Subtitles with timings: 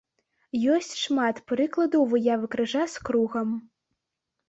[0.75, 3.57] Ёсць шмат прыкладаў выявы крыжа з кругам.